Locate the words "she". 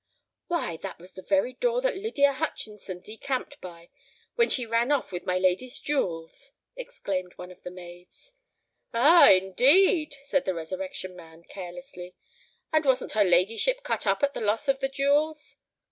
4.49-4.65